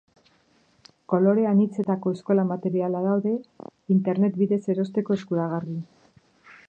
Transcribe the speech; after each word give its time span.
Kolore 1.13 1.43
anitzetako 1.49 2.13
eskola-materiala 2.17 3.03
daude 3.09 3.35
internet 3.97 4.41
bidez 4.43 4.61
erosteko 4.77 5.19
eskuragarri. 5.21 5.79